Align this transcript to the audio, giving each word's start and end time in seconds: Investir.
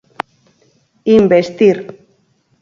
Investir. 1.19 1.77